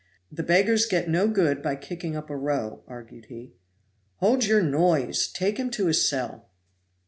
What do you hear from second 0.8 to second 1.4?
get no